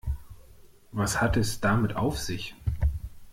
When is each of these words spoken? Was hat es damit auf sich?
Was 0.91 1.21
hat 1.21 1.37
es 1.37 1.59
damit 1.61 1.95
auf 1.95 2.17
sich? 2.17 2.55